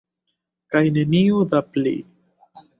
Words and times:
Kaj 0.75 0.81
neniu 0.97 1.45
da 1.53 1.63
pli. 1.77 1.95